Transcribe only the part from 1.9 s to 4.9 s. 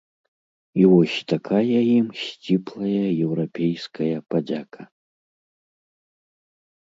ім сціплая еўрапейская падзяка.